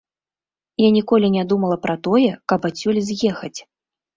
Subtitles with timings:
[0.83, 3.57] Я ніколі не думала пра тое, каб адсюль з'ехаць.